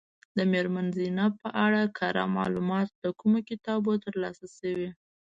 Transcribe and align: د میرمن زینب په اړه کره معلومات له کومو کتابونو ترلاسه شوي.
د 0.37 0.39
میرمن 0.51 0.87
زینب 0.97 1.33
په 1.43 1.49
اړه 1.65 1.81
کره 1.97 2.23
معلومات 2.37 2.87
له 3.01 3.09
کومو 3.19 3.39
کتابونو 3.49 4.03
ترلاسه 4.05 4.45
شوي. 4.57 4.89